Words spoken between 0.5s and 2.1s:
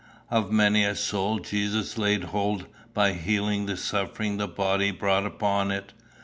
many a soul Jesus